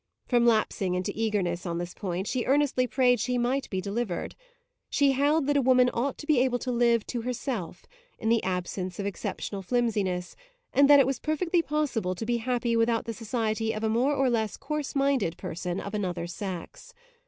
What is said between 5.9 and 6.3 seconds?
ought to